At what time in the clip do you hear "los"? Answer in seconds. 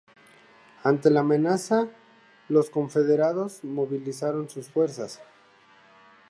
2.49-2.71